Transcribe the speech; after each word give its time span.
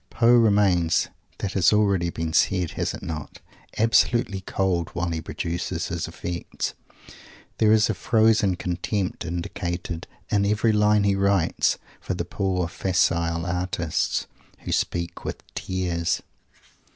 Poe 0.09 0.33
remains 0.33 1.09
that 1.37 1.51
has 1.51 1.69
been 1.69 1.77
already 1.77 2.11
said, 2.33 2.71
has 2.71 2.95
it 2.95 3.03
not? 3.03 3.39
absolutely 3.77 4.41
cold 4.41 4.89
while 4.95 5.11
he 5.11 5.21
produces 5.21 5.89
his 5.89 6.07
effects. 6.07 6.73
There 7.59 7.71
is 7.71 7.87
a 7.87 7.93
frozen 7.93 8.55
contempt 8.55 9.25
indicated 9.25 10.07
in 10.31 10.43
every 10.47 10.71
line 10.73 11.03
he 11.03 11.13
writes 11.15 11.77
for 11.99 12.15
the 12.15 12.25
poor 12.25 12.67
facile 12.67 13.45
artists 13.45 14.25
"who 14.61 14.71
speak 14.71 15.23
with 15.23 15.43
tears." 15.53 16.23